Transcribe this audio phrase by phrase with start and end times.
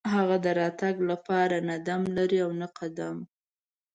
[0.13, 3.17] هغه د راتګ لپاره نه دم لري او نه قدم.